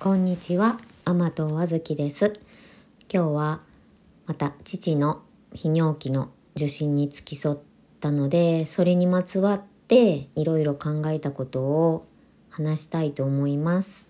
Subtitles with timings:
[0.00, 2.40] こんにちは、天戸あずきです。
[3.12, 3.60] 今日は
[4.26, 7.58] また父の泌尿器の受診に付き添っ
[7.98, 12.06] たので、それにまつわっていろいろ考えたことを
[12.48, 14.08] 話したいと思います。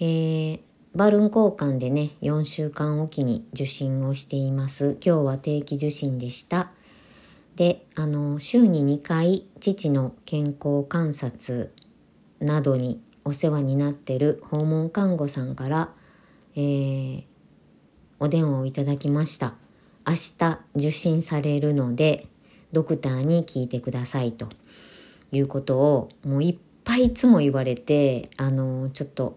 [0.00, 0.60] えー
[0.94, 4.96] バルーン交換でね、4週間おきに受診をしています。
[5.04, 6.70] 今日は定期受診でした。
[7.56, 11.72] で、あの、週に2回、父の健康観察
[12.40, 15.90] などにお世話になってる訪問看護さんから、
[16.56, 17.32] えー
[18.22, 19.54] お電話をいただきました。
[20.06, 22.28] 明日受診されるので、
[22.70, 24.48] ドクターに聞いてくださいと
[25.32, 29.34] いうことを、もういっぱいいつも言われて、あの、ちょっと、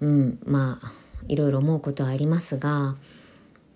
[0.00, 0.92] うん、まあ、
[1.28, 2.96] いろいろ思うことはありますが、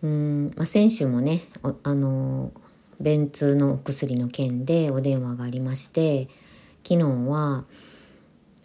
[0.03, 1.43] うん、まあ、先週もね、
[1.85, 2.51] あの、
[3.01, 6.27] 便通のお薬の件でお電話がありまして、
[6.83, 7.65] 昨日は、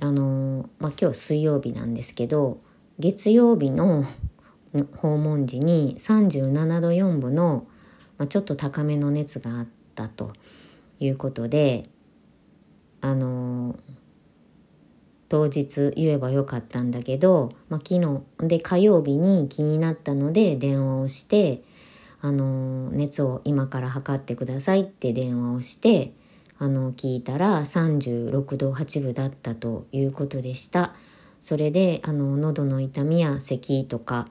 [0.01, 2.59] あの、まあ、今日水曜日なんですけど、
[2.99, 4.03] 月曜日の
[4.97, 7.67] 訪問時に37度4分の、
[8.17, 10.33] まあ、ちょっと高めの熱があったと
[10.99, 11.87] いうことで、
[12.99, 13.75] あの、
[15.29, 21.63] 当日言えばよかったんだけど、まあ、昨日で火曜日に気になったので電話をして
[22.19, 26.11] あの熱を今から測ってくださいって電話をして
[26.61, 30.93] あの聞いたら36度8分だったということでした
[31.39, 34.27] それであの喉の痛みや咳とか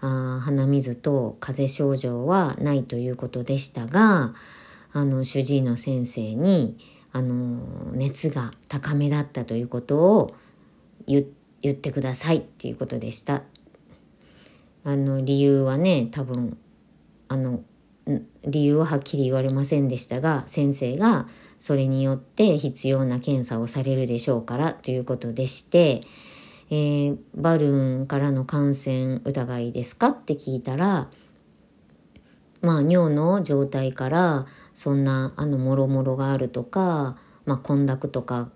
[0.00, 4.32] あ鼻水と風邪症状はないということでしたが
[4.92, 6.78] あの主治医の先生に
[7.10, 10.36] あの熱が高めだったということを
[11.06, 11.24] 言
[11.68, 13.42] ってくださいっていうことでした。
[14.84, 16.56] あの理由はね多分
[17.28, 17.62] あの
[18.44, 21.26] 理由ははっきり言われませんでしたが先生が
[21.62, 26.00] それによって必要な検査をされるでしょうからということでして、
[26.70, 31.08] えーバルーンからの感染疑いですかって聞いたら
[32.62, 38.50] まあ尿の状態からそんなあのもろもろがあるとか、まあ、混濁とか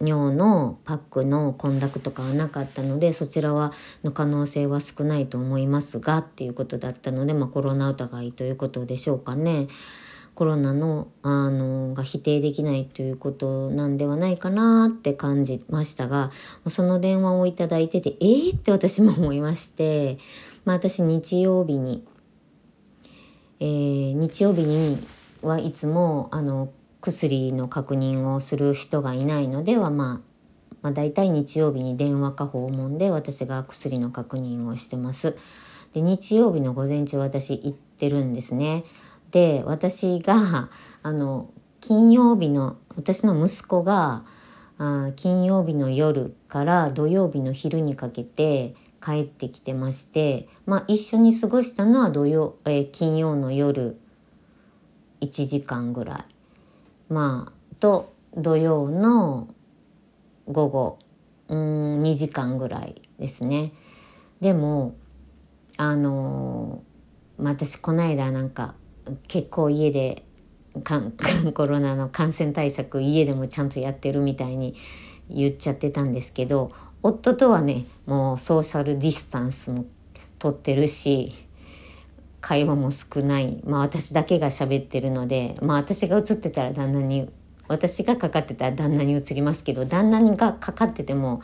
[0.00, 9.68] 尿のパックの混濁とかはなかったのでそちらはの可能性は少ないと思いますがっていうことだったので、まあ、コロナ疑いということでしょうかね。
[10.40, 16.30] コロナのあのが否定できないということなんではないかなって感じましたが
[16.66, 20.16] その電話をいただいててえー、って私も思いまして、
[20.64, 22.06] まあ、私日曜日に
[23.60, 25.06] えー日曜日に
[25.42, 35.36] はいつもあの薬の確認をする人がいないのでは、まあ、まあ大体日曜日に電話か訪問で私が薬の確認をしてます。
[35.92, 38.84] で日曜日の午前中私行ってるんですね。
[39.30, 40.70] で私が
[41.02, 44.24] あの金曜日の私の息子が
[44.78, 53.98] あ金曜日の夜から土曜日の昼にかけて帰ってきてまして、まあ、一緒に過ごしたのは土曜、えー金曜の夜
[55.20, 56.24] 1時間ぐらい。
[57.12, 59.48] まあ、と土曜の
[60.46, 60.98] 午後
[61.48, 63.72] うん2時間ぐらいですね。
[64.40, 64.94] でも
[65.76, 68.74] あのー、私この間なんか
[69.28, 70.24] 結構家で
[71.54, 74.74] コロナの感染対策家でもちゃんとやってるみたいに
[75.28, 76.70] 言っちゃってたんですけど
[77.02, 79.84] 夫とはねもうソーシャルディスタンスも
[80.38, 81.32] 取ってるし
[82.40, 83.60] 会話も少ない。
[83.64, 87.28] まあ私だけが喋ってるのでまあ私が映ってたら旦那に
[87.68, 91.42] 私がかかってたら旦那に移りますけど旦那がかかってても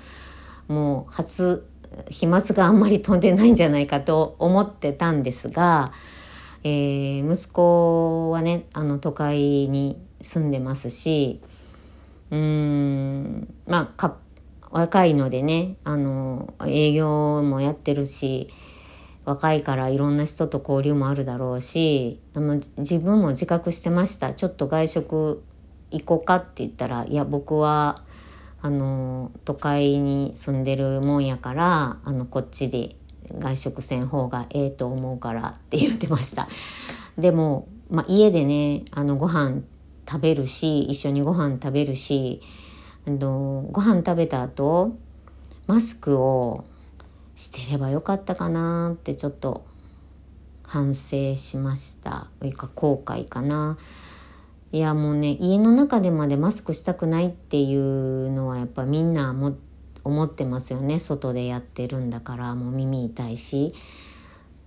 [0.68, 1.66] もう初
[2.10, 5.92] 飛沫があんまり飛んでないんじゃないかと思ってたんですが、
[6.66, 9.38] えー息子はねあの都会
[9.68, 11.40] に住んでますし
[12.32, 14.14] うんまあ
[14.72, 18.48] 若いのでねあの営業もやってるし
[19.24, 24.34] 若いからいろんな人と交流もあるだろうしあの自分も自覚してました。
[24.34, 25.44] ちょっと外食
[25.92, 28.02] 行こうかって言ったらいや僕は
[28.60, 32.96] あの都会に住んでるもんやからあのこっちで
[33.38, 36.48] 外食せん方がええと思うからって言ってました。
[37.18, 39.62] でも、まあ、家でねあのご飯
[40.08, 42.40] 食べるし一緒にご飯食べるし
[43.06, 44.96] あのご飯食べた後
[45.66, 46.64] マスクを
[47.34, 49.66] してればよかったかなってちょっと
[50.66, 52.28] 反省しました。
[52.40, 53.78] というか後悔かな。
[54.72, 59.56] いやもうね家の中でまでマスクしたくないっていうのはやっぱみんなも
[60.06, 60.98] 思ってますよね。
[60.98, 63.74] 外でやってるんだからもう耳痛いし。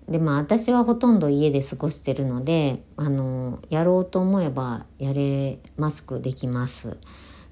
[0.10, 6.98] でまあ私はほとんど家で過ごしてるのであのやろうと思えばやれマスクできます。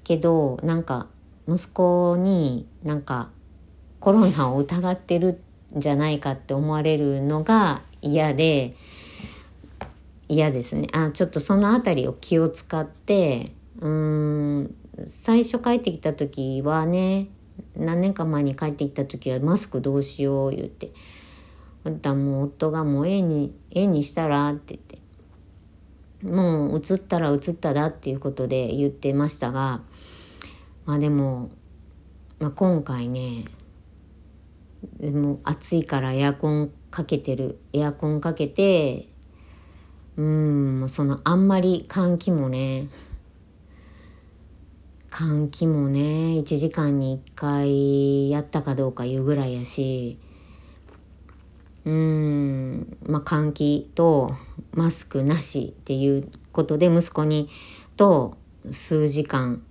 [0.04, 1.06] けどなんか
[1.48, 3.30] 息子になんか
[4.00, 5.40] コロナを疑ってる
[5.76, 8.74] んじゃないかって思われるのが嫌で
[10.28, 10.88] 嫌ですね。
[10.92, 14.74] あちょっとその辺りを気を使ってうーん
[15.04, 17.28] 最初帰ってきた時はね
[17.78, 20.90] 何年か前に帰ってきた時はマスクどうしよう言って。
[21.84, 24.98] あんたもう夫がもう絵に絵にしたらって言って。
[26.22, 29.82] もう映ったら映っただっていうことで言ってましたが。
[30.84, 31.50] まあでも、
[32.40, 33.44] まあ、今回ね
[34.98, 37.58] でも暑いからエアコンかけてる。
[37.72, 39.08] エアコンかけて
[40.16, 42.88] うんそのあんまり換気もね
[45.18, 46.00] 換気もね
[46.38, 50.20] 1時間に1回やったかどうかいうぐらいやし
[51.84, 54.30] うんまあ換気と
[54.74, 57.48] マスクなしっていうことで息子に
[57.96, 58.36] と
[58.70, 59.64] 数時間、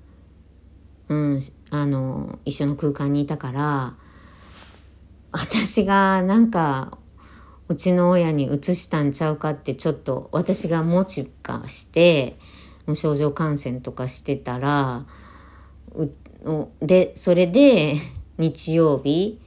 [1.07, 1.39] うん、
[1.69, 3.93] あの一緒の空間にいたから
[5.31, 6.97] 私がなんか
[7.69, 12.37] うちの親に移したんちゃうかってちょっと私が持ちかして
[12.85, 15.05] 無症状感染とかしてたら
[16.81, 17.95] でそれで
[18.37, 19.39] 日曜日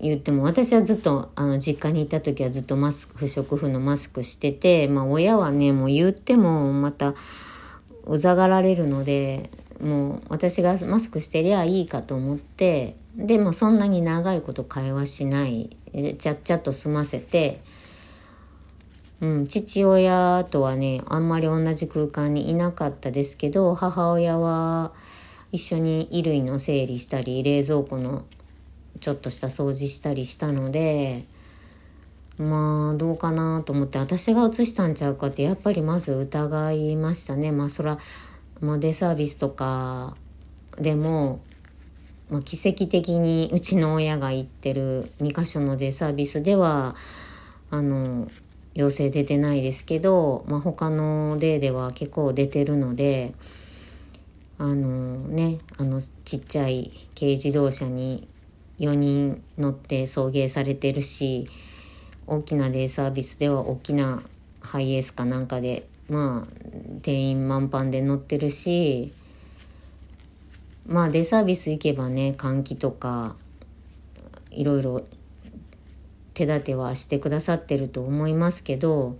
[0.00, 7.14] 言っても私はずっとあの実家にいた時はずっとマスク不織布のマスクしてて、まあ、親はねもう言ってもまた
[8.04, 9.50] うざがられるので
[9.82, 15.76] もう私がマスクしてりゃいいかと思ってでもそんなに長いこと会話しない
[16.18, 17.62] ちゃっちゃっと済ませて、
[19.20, 24.92] うん、父親とはねあんまり同じ空間にいなかったですけど母親は
[25.56, 28.26] 一緒に衣類の整理したり冷蔵庫の
[29.00, 31.24] ちょっとした掃除したりしたので
[32.38, 37.52] まあどうかなと思って私が移したんちゃうかってやっぱりまず疑いましたね。
[37.52, 37.98] まあそら、
[38.60, 40.14] まあ、デイサービスとか
[40.76, 41.40] でも、
[42.28, 46.94] まあ、奇跡的にうちの親が行ってる2か所のデイサービスでは
[47.70, 48.30] あの
[48.74, 53.32] 陽性出てないですけど、まあ、他のデイでは結構出てるので
[54.58, 58.26] あのねあのちっちゃい軽自動車に
[58.78, 61.48] 4人乗って送迎されてるし
[62.26, 64.22] 大きなデイサービスでは大きな
[64.60, 69.12] ハイエースかなんかでまあ定員満帆で乗ってるし
[70.86, 73.36] まあデイサービス行けばね換気とか
[74.50, 75.04] いろいろ
[76.34, 79.16] 手立てはしてくださってると思いますけど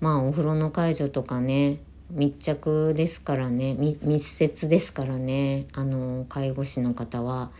[0.00, 1.78] まあお風呂の介助とかね
[2.10, 3.74] 密着ですからね。
[3.74, 5.66] 密接ですからね。
[5.74, 7.50] あの介護士の方は。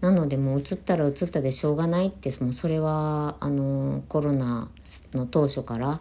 [0.00, 4.68] なのでもう移ったら移ったでしょうがないってもうそれはあのコロナ
[5.14, 6.00] の当初から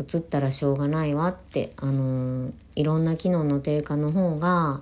[0.00, 4.80] 移ったらしょうがないわってあのいろんな機能の低下の方が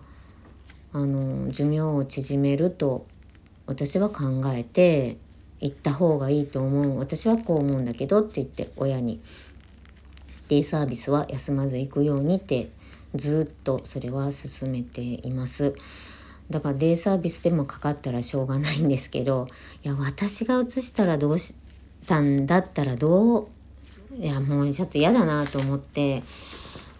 [0.93, 3.07] あの寿命を縮めると
[3.67, 5.19] 私は考えて
[5.61, 6.99] 行った方がいいと思う。
[6.99, 9.21] 私はこう思うんだけどって言って親に
[10.49, 12.71] デイサービスは休まず行くようにって
[13.15, 15.75] ずっとそれは進めています。
[16.51, 19.49] だからデイサービスでもかかったらしょうがないんですけど
[19.85, 21.55] いや私が移したらどうし
[22.07, 23.47] たんだったらどう
[24.19, 26.23] いやもうちょっと嫌だなと思って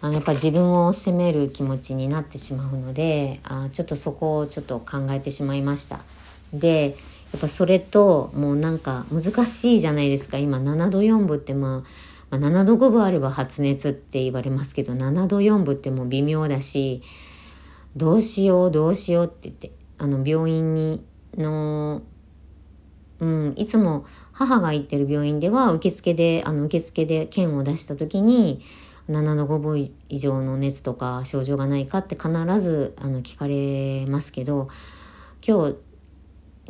[0.01, 6.01] あのやっぱ自分を責める気持ちになってしまうのであちょっとそこをちょっと考えてしまいました。
[6.53, 6.95] で
[7.31, 11.89] やっぱそれともうなんか難しいじゃないですか今7度4分ってまあ、
[12.29, 17.01] まあ、7度5分あれば発熱って言われますけど7度4分ってもう微妙だし
[17.95, 21.03] どうしようどうしようって言ってあの病院に
[21.37, 22.01] の
[23.19, 28.61] うん、いつも母が行ってる病院では受付であの受付で券を出した時に
[29.09, 32.31] 7度5分以上の熱とか症状がないかって必
[32.61, 34.69] ずあの聞かれますけど
[35.45, 35.75] 今日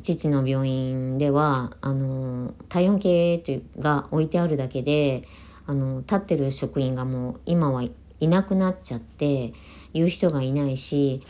[0.02, 5.24] 父の病院ではあの体温計というが置いてあるだけで
[5.70, 7.92] あの立ってる職員がもう今はい
[8.28, 9.54] なくなっちゃって
[9.94, 11.22] 言う人がいないし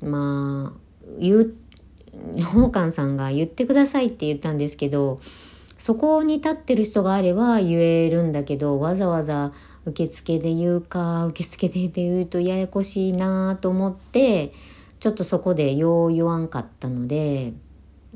[0.00, 0.78] まあ
[1.18, 1.54] 言う
[2.38, 5.20] 宝冠さんが言ってくださいって言ったんですけど
[5.76, 9.52] そこに立ってる人があれば言えるんだけどわざわざ
[9.84, 14.52] 受付で言うか受付で言うとややこしいなと思って
[15.00, 17.54] ちょっとそこでよう言わんかったので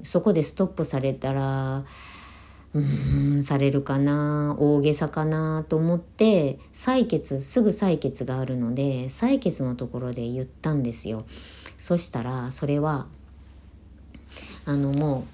[0.05, 1.85] そこでストップされたら
[2.75, 2.81] う
[3.39, 11.25] んされるかな大げさかなと思って採血すぐ採血があるので採血のところで言ったんですよ。
[11.77, 13.07] そしたらそれは
[14.65, 15.27] あのも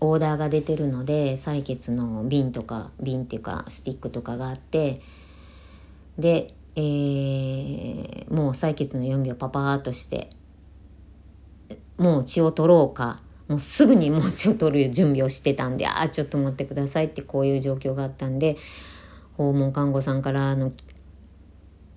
[0.00, 5.00] うオーダーが出てるので採血の瓶とか瓶っていうかスティックとかがあって
[6.18, 10.28] で、えー、もう採血の4秒パパーっとして
[11.96, 18.56] もう血を取ろうかもうすぐに餅を取る準備をしてたんで、ああ、ちょっと待ってくださいってこういう状況があったんで、
[19.36, 20.72] 訪問看護さんからあの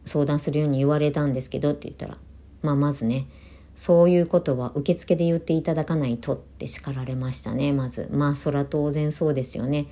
[0.06, 2.18] 相談するように言われたんですけどって言ったら、
[2.62, 3.28] まあまずね、
[3.76, 8.10] そういうことは受付で言っていただかないとって叱られましたね、まず。
[8.12, 9.86] まあそら当然そうですよね。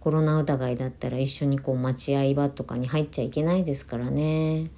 [0.00, 4.70] コロナ疑いだったら一緒にこう待合場とかに入っちゃいけないですからね。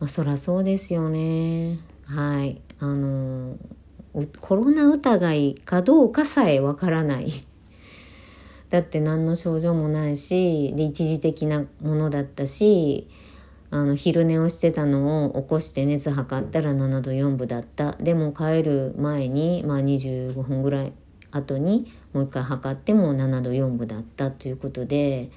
[0.00, 1.78] まあそらそうですよね。
[2.06, 2.60] はい。
[2.78, 3.56] あの、
[4.40, 7.44] コロナ疑いかどうかさえわからない。
[8.70, 13.08] だって何の症状もないし、で、一時的なものだったし、
[13.70, 17.92] あの、昼寝をしてたのを起こして熱測ったら7度4分だった。
[17.92, 20.92] でも帰る前に、まあ25分ぐらい
[21.32, 25.30] 後にもう一回測っても7度4分だったということで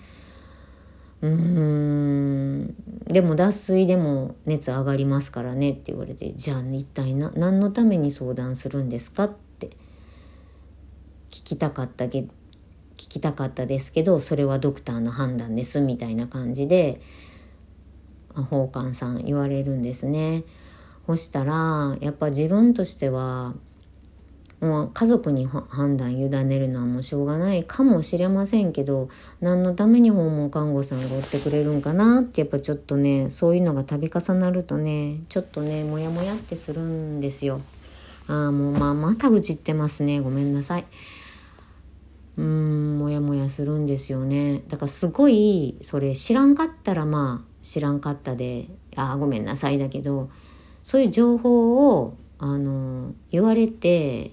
[1.25, 9.67] うーんでも脱水でも熱上がりますからねって言われてじゃあ一体何のために相談するんですかって
[11.29, 12.29] 聞きたかったけ聞
[13.09, 17.01] きたかったですけどそれはドクターの判断ですみたいな感じで
[18.35, 20.43] 宝冠さん言われるんですね。
[21.07, 23.53] そしたらやっぱ自分としては
[24.61, 29.09] もう家族に判断委ねるのはもうしょうがないかもしれませんけど
[29.41, 37.61] 何のために訪問看護さんが追ってくれるんかなってやっぱちょっとねそういうのが度重なるとねちょっとねモヤモヤってするんですよ。
[38.27, 40.85] ああもうまあまた愚痴ってますねごめんなさい。
[42.37, 50.29] うーんモヤモヤするんですよねだからすごいそれ知らんかったらまあ知らんかったでああごめんなさいだけど
[50.83, 54.31] そういう情報をあの言われて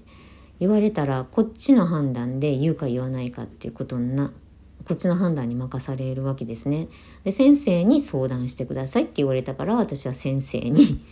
[0.63, 4.31] 言われたらこっちの判断で言うか言わないかっていうことにな
[4.87, 6.87] こっちの判断に任されるわけですね。
[7.25, 11.05] で先生に相談してくださいって言われたから私は先生に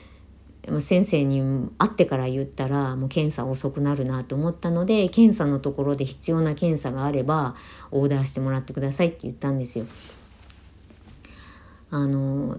[0.80, 7.54] 先生に会ってから言ったらもう検査遅くなるなと思ったので検査のところで必要な検査があれば
[7.90, 9.84] オーダーしてもらってくださいって言ったんですよ。
[11.90, 12.56] あの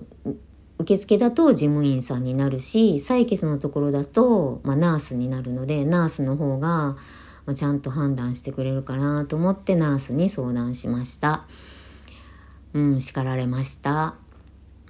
[0.79, 6.97] 受付だと事務員さんになるし採血のところだと、まあ、ナースになるのでナースの方が、
[7.45, 11.45] ま、ちゃんと判断してくれるかなと思ってナースに相談しました。
[12.73, 14.15] うん、叱られました。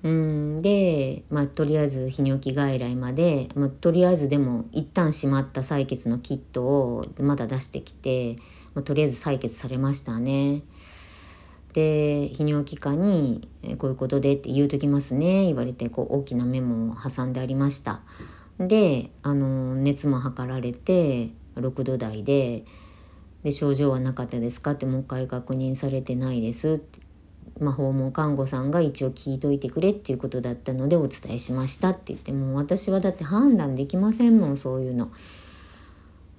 [0.03, 8.35] うん、で、まあ、とりあえず泌尿器外来まで、まあ、とりあえずでも一旦閉まった採血のキットをまだ出してきて、
[8.73, 10.61] まあ、とりあえず採血されましたね。
[11.77, 15.45] で泌尿器科に「こういうことで」って言うときますね。
[15.45, 18.01] 言われてこう大きなメモを挟んでありました。
[18.57, 22.65] であの熱も測られて6度台で
[23.43, 26.73] で症状はなかったですかってもう一回確認されてないです。
[26.73, 26.99] って
[27.59, 35.11] まあ、訪問看護さんが一応聞いといてくれっていうことだったのでお伝えしましたって言ってもう私はだって判断できませんもんそういうの。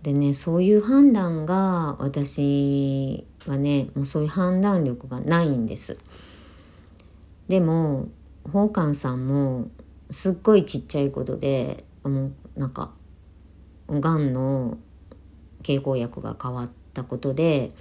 [0.02, 5.98] でねそういう判断が私はねもうそういう判断力がないんです。
[7.48, 8.08] でも
[8.44, 9.68] 宝冠さんも
[10.10, 12.90] すっごいちっちゃいことでもうなんか
[13.88, 14.78] がんの
[15.62, 17.72] 経口薬が変わったことで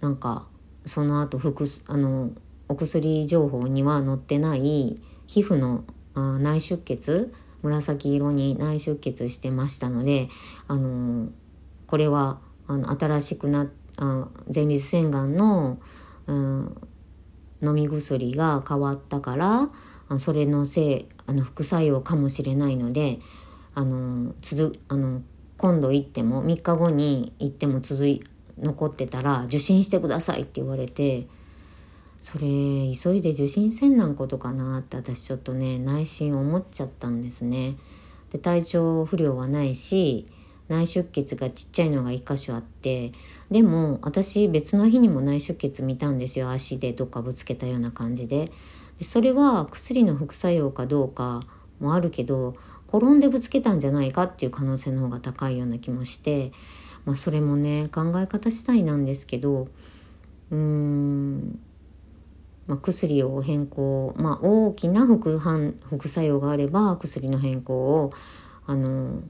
[0.00, 0.46] なんか
[0.84, 2.30] その後複あの
[2.68, 5.84] お薬情報には載ってない皮膚の
[6.40, 7.32] 内出血
[7.62, 10.28] 紫色に内出血してましたので、
[10.68, 11.28] あの
[11.86, 15.78] これはあの新しくなってあ前立腺がんの、
[16.26, 16.88] うん、
[17.62, 19.70] 飲み薬が変わったから
[20.18, 23.18] それのせいあの副作用かもしれないので
[23.74, 25.22] あの続あの
[25.58, 28.22] 今度行っても3日後に行っても続い
[28.58, 31.26] 残ってたら受診してくださいって言われて
[32.20, 37.76] それ急いで受診せんなんことかなって私ちょっとね内心思っちゃったんですね。
[38.30, 40.26] で体調不良はないし
[40.68, 43.12] 内出血がちっちゃいのが1箇所あって
[43.50, 46.50] でも私別の日にも内出血見たんですよ。
[46.50, 48.50] 足でどっかぶつけたような感じで。
[48.98, 51.40] でそれは薬の副作用かどうか
[51.80, 52.56] もあるけど
[52.88, 56.52] 転んでぶつけたんじゃないかっていう可能性の方が高いような気もして
[57.04, 59.68] まあそれもね考え方次第なんですけど
[60.50, 61.60] うーん
[62.66, 68.12] まあ、薬を変更、まあ、大きな副反副作用があれば薬の変更を
[68.66, 69.22] あの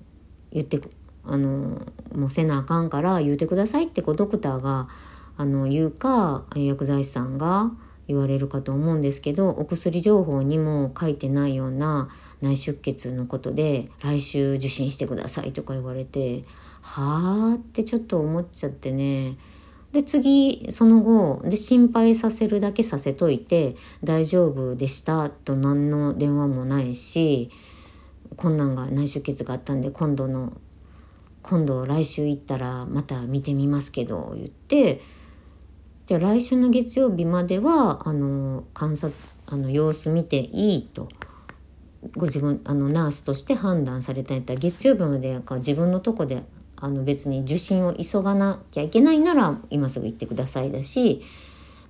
[0.50, 0.80] 言って
[1.28, 1.82] あの
[2.14, 4.88] もうせなあかんから言うてくださいってこうドクターが
[5.36, 7.70] あの言うか薬剤師さんが
[8.08, 12.08] 言われるかと思うんですけどお薬情報にも書いてないような
[12.40, 16.44] 内出血のことで来週受診してくださいとか言われて
[16.80, 19.36] はあってちょっと思っちゃってね。
[19.92, 27.50] で次その後で心配させるだけさせといて大丈夫でしたと何の電話もないし
[28.36, 30.52] 困難が内出血があったんで今度の
[31.48, 35.00] 今度来週行ったらまた見てみますけど言って
[36.06, 39.14] じゃあ来週の月曜日まではあの観察
[39.46, 41.08] あの様子見ていいと
[42.16, 46.42] ご自分あのナースとして判断されたんやったら月曜日までか自分のとこで
[46.76, 51.22] あの別に受診を急がなきゃいけないなら今すぐ行ってくださいだし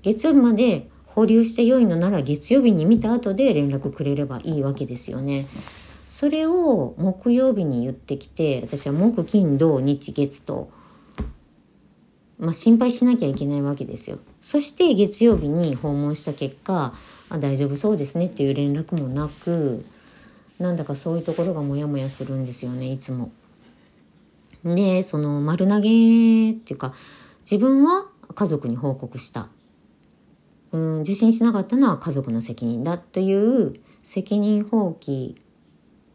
[0.02, 5.48] 月曜日まで保留して良いのなら月曜日に見た後で連絡くれればいいわけですよね。
[6.08, 10.70] それを木曜日に言ってきて私は木金土日月と、
[12.38, 14.18] まあ、心配しなきゃいけないわけですよ。
[14.40, 16.94] そして月曜日に訪問した結果
[17.28, 19.84] あ大丈夫そうですねっていう連絡もなく
[20.58, 23.30] なんだかそういうところがモヤモヤするんですよねいつも。
[24.64, 26.94] でその丸投げっていうか
[27.42, 29.48] 自分は家族に報告した
[30.72, 35.36] うん受診しなかったのは家族の責任だという責任放棄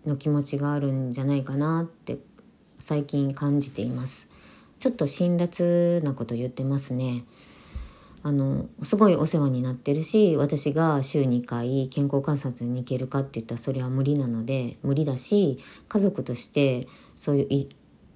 [0.05, 2.19] の気持ちがあるんじゃないかなって
[2.79, 4.31] 最近感じています。
[4.79, 7.23] ちょっと辛辣なこと言ってますね。
[8.25, 17.69] あのすごいお世話になってるし私が週2回健康観察に行けるかって言ったらそれは無理なので無理だし家族としてそういう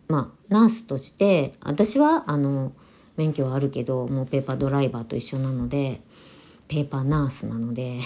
[0.07, 2.71] まあナースとして私はあの
[3.17, 5.99] 免許はあるけどもうペーパードライバーと一緒なので
[6.69, 7.99] ペーパーナースなので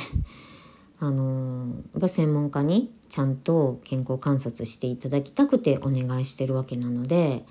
[1.00, 7.44] あのやっぱ専門家にちゃんと健康観察していただきたくてお願いしてるわけなので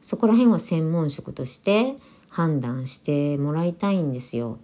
[0.00, 1.96] そこら辺は専門職として
[2.30, 4.58] 判断してもらいたいんですよ。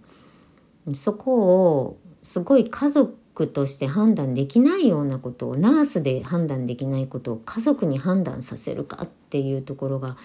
[0.93, 10.17] そこをすごい家族として判断できないようなことをナースで判断できないことを家族に判断させるかっていうところが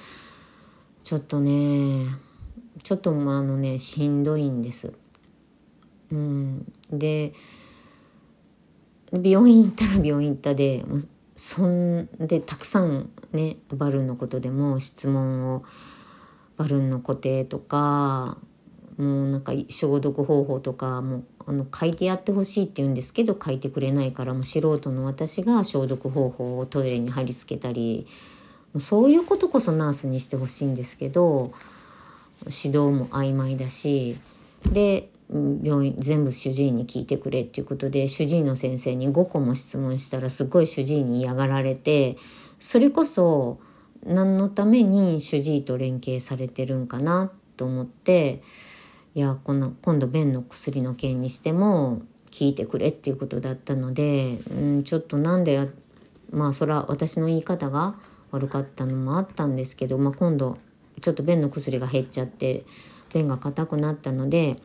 [1.04, 2.06] ちょっとね
[2.82, 4.94] ちょっとあのねしんどいんです。
[6.10, 7.34] うん、で
[9.12, 10.84] 病院行ったら病院行ったで
[11.36, 15.64] そんでたくさんねバルーンのことでも質問を
[16.56, 18.38] バルーンの固定とか
[18.96, 28.06] もうなんか消毒方法とかもあの書いてやってほしいって言うんですけど書いてくれないからもう素人の私が消毒方法をトイレに貼り付けたり
[28.72, 31.52] もうそういうことこそナースにしてほしいんですけど
[32.44, 34.18] 指導も曖昧だし
[34.72, 42.16] で病院全部主治医に聞いてくれっていうことで主治医の先生に5個も質問したらすごい主治医に嫌がられて
[42.58, 43.58] それこそ
[44.04, 48.42] 何のために主治医と連携されてるんかなと思って
[49.14, 55.68] いやこの今度便の薬の件にしても聞いてくれっていうことだったので、うん、ちょっとなんで
[56.30, 57.96] まあそれは私の言い方が
[58.30, 60.58] 悪かったのもあったんですけど、まあ、今度
[61.00, 62.64] ちょっと便の薬が減っちゃって
[63.12, 64.56] 便が硬くなったので、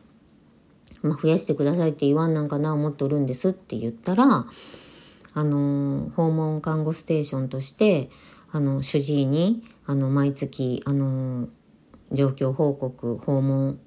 [1.02, 4.46] まあ、増やしてくださいって言わんなんかな思っとるんですって言ったら
[5.34, 8.10] あの訪問看護ステーションとして
[8.50, 11.48] あの主治医にあの毎月あの
[12.12, 13.80] 状況報告訪問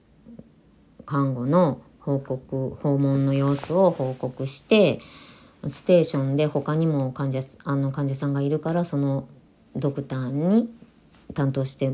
[1.05, 4.99] 看護の報告訪問の様子を報告して
[5.67, 9.27] ステーションで他にも患者あの患者さんがいるからその
[9.75, 10.69] ドクターに
[11.33, 11.93] 担当して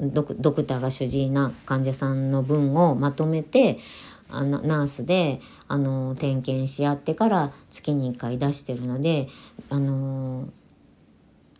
[0.00, 3.78] ドクターが主治医な患者さんの分をまとめて
[4.30, 9.28] あのナースであの点検し合ってから月に1回出してるので
[9.70, 10.48] あの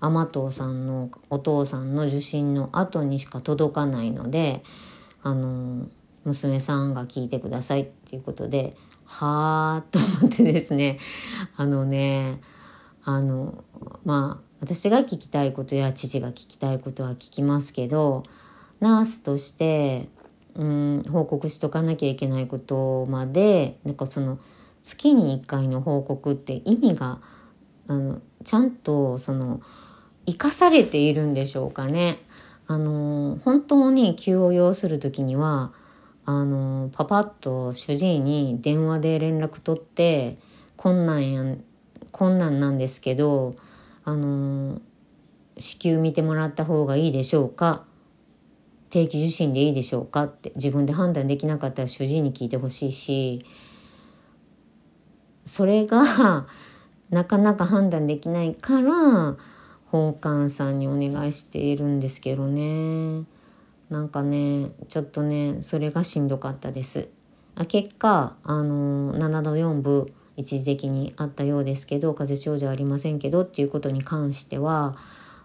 [0.01, 4.63] 甘党さんのお父さんの受診の後にしか届かないので
[5.23, 5.89] あの
[6.25, 10.99] 娘さんが聞いてくださいっていうことではあと思ってですね。
[11.57, 12.41] あのね
[13.05, 13.65] あの
[14.05, 18.25] まあ私が聞きたいことや父が聞きたいことは聞きますけど
[18.81, 20.09] ナースとして
[20.59, 24.39] うん報告しとかなきゃいけないことまでなんかその
[24.83, 27.21] 月に1回の報告って意味が
[27.87, 29.61] あのちゃんとその
[30.27, 32.19] 生かされているんでしょうかね。
[32.67, 35.73] あの本当に急を要する時には
[36.27, 40.37] あのパパッと主治医に電話で連絡取って
[40.77, 41.57] 困難や
[42.13, 43.55] 困難なんですけど
[44.05, 44.83] あの
[45.57, 47.88] 子宮見てもらった方がいいでしょうか
[48.91, 53.45] 定期受診でいいでしょうかって自分で判断できなかったら主治医に聞いてほしいし
[55.45, 56.47] それが
[57.11, 59.37] なかなか判断できないから
[59.87, 63.25] 本館さんにお願いしているんですけどね。
[63.89, 67.09] なんかねちょっとねそれがしんどかったです。
[67.69, 74.97] 結果あの7度4分一時的にあったようですけど風邪症状ありませんけどっていうことに関しては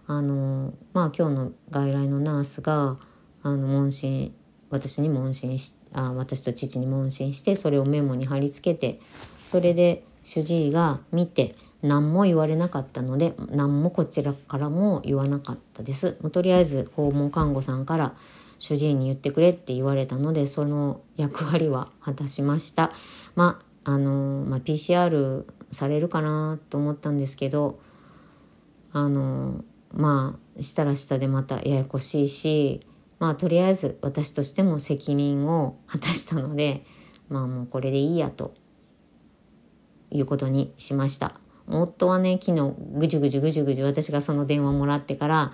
[0.06, 2.96] あのまあ今日の外来のナースが
[3.44, 4.34] あの問診
[4.70, 8.98] 私に問診しあ私と父に問診してそれをメモに貼り付けて
[9.44, 16.16] それで主治医が見て何も言われなかったので何もこちらからも言わなかったです。
[16.22, 18.14] もうとりあえず訪問看護さんから
[18.58, 22.90] 主治医に言ってくれって言われたのでその役割は果たしました。
[23.36, 27.78] まああの、まあ、PCR されるかなと思ったんですけど
[28.92, 32.80] あのまあしたらしたでまたややこしいし
[33.24, 36.84] まあとりあえず私としても責任を果たしたので
[37.30, 38.52] まあもうこれでいいやと
[40.10, 41.40] いうことにしました。
[41.66, 45.52] 夫はね昨日ぐじゅぐじゅぐじゅぐじゅ私がその電話もらってから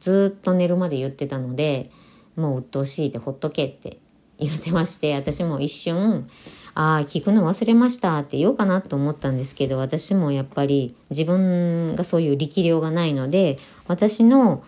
[0.00, 1.92] ずっと寝るまで言ってたので
[2.34, 4.00] もう鬱陶しいってほっとけって
[4.40, 6.28] 言ってまして私も一瞬
[6.74, 14.64] ああ聞くの忘れましたって言おうかなと思ったんですけど私もやっぱり自分がそういう力量がないので私の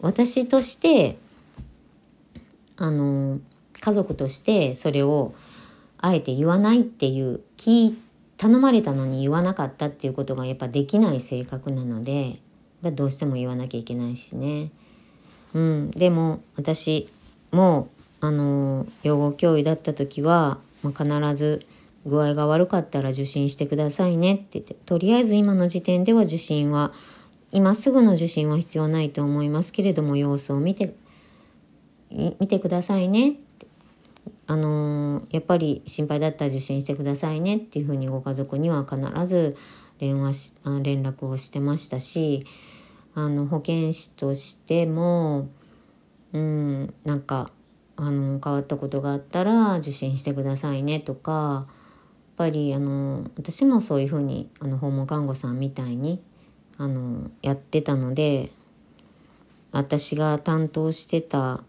[0.00, 1.18] 私として
[2.76, 3.40] あの
[3.80, 5.34] 家族としてそれを
[5.98, 7.96] あえて言わないっていう聞
[8.36, 12.38] 頼まれたのに言わなかったっていうことがやっぱできない性格なので
[12.82, 14.70] どうしても言わなきゃいけないしね。
[15.54, 17.08] うん、でも私
[17.50, 17.88] も
[18.20, 21.66] あの養護教諭だった時は、まあ、必ず
[22.04, 26.92] 具合が悪かったら受診してくださいねって言ってとりあえず今の時点では受診は
[27.52, 30.94] 今すぐの受診は必要ないと思いますけれども様子を見て
[32.10, 33.36] 見てくださいね。
[34.48, 39.56] あのやっぱり心配だったら受診してくださいねっていうふうにご家族には必ず
[39.98, 42.46] 連話し連絡をしてましたし
[43.14, 45.48] あの保健師としても
[46.32, 47.50] うんなんか
[47.96, 51.74] あの変わったことがあったら受診してくださいねとかやっ
[52.36, 56.22] ぱりあの私もそういうふうにあの訪問看護さんみたいに
[56.76, 58.50] あのやってたので
[59.72, 61.62] 私が担当してた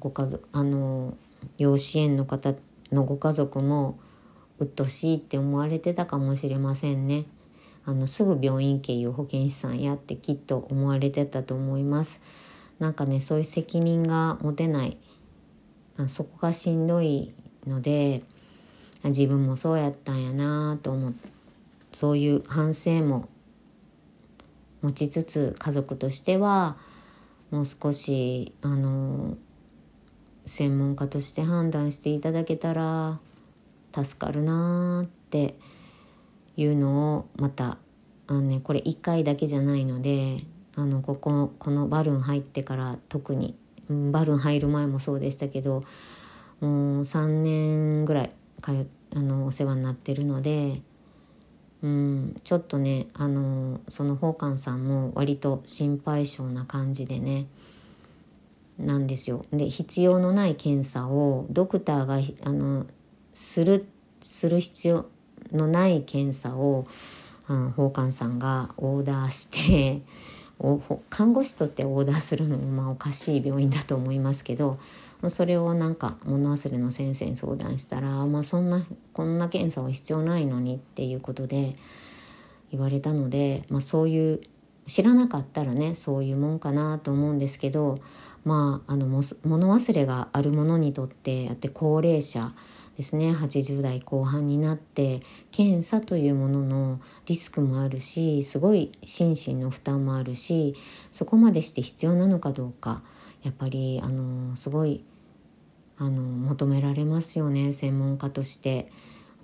[0.00, 1.16] ご家族あの
[1.56, 2.54] 養子縁の方
[2.92, 3.98] のご家族も
[4.58, 7.24] 鬱陶しいって思われてたかもしれませんね。
[7.84, 12.20] あのすぐ病院経由保健師さんやってきっと思われてたと思います。
[12.78, 14.98] なんかねそういう責任が持てない
[15.96, 17.32] あそこがしんどい
[17.66, 18.22] ので
[19.04, 21.28] 自分もそうやったんやなと思って
[21.92, 23.28] そういう反省も
[24.82, 26.76] 持ちつつ家族としては
[27.50, 29.36] もう少しあの
[30.48, 33.18] 専門家として判断していただけたら
[33.92, 35.54] 助かるなって
[36.56, 37.78] いうのをまた
[38.26, 40.38] あの、ね、これ1回だけじゃないので
[40.76, 43.56] あのこここのバルーン入ってから特に
[43.88, 45.84] バルーン入る前もそうでしたけど
[46.60, 48.30] もう3年ぐらい
[48.62, 50.82] 通あのお世話になってるので、
[51.82, 57.46] うん、ちょっとねあのその宝冠さんも割と心配性な感じでね
[58.78, 59.44] なんですよ。
[59.52, 62.86] で必要のない検査をドクターがあの
[63.32, 63.86] する
[64.20, 65.06] する必要
[65.52, 66.86] のない検査を
[67.46, 70.02] 宝冠さんがオーダーして
[71.08, 74.78] 看護師とってオーダーするのもまあおかしい病院だと思いますけど
[75.28, 81.74] それをなんか物忘れの先生に相談したら、まあ、そんなこんな検査は必要ないのにっていうことで
[82.70, 84.40] 言われたので、まあ、そういう
[84.88, 88.00] 知らなかったらねそういうもんかなと思うんですけど
[88.44, 92.52] まああの物忘れがある者にとってやって高齢者
[92.96, 95.20] ですね80代後半になって
[95.52, 100.74] 検査というもののリスクもあるしすごい心身の負担もあるし
[101.12, 103.02] そこまでして必要なのかどうか
[103.44, 105.04] やっぱりあのすごい
[105.98, 108.90] あの求められますよね専門家として。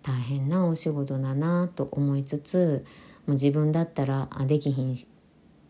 [0.05, 2.85] 大変なお仕事だなと思いつつ
[3.27, 4.95] 自分だったらできひん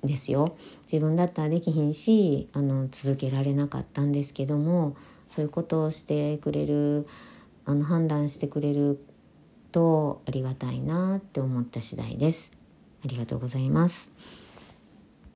[0.06, 0.56] ですよ
[0.90, 4.96] 自分だったらできひんしあの続けられなかったんですけども
[5.28, 7.06] そういうことをしてくれる
[7.64, 9.00] あの判断してくれる
[9.72, 12.52] とありがたいなって思った次第です。
[13.04, 14.12] ありがとうございます。